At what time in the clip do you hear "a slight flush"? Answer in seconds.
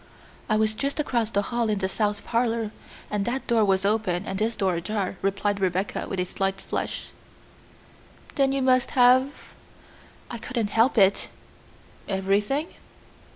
6.19-7.09